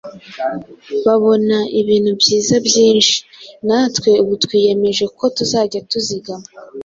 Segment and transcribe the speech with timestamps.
[1.05, 3.17] babona ibintu byiza byinshi.
[3.67, 6.47] Natwe ubu twiyemeje ko tuzajya tuzigama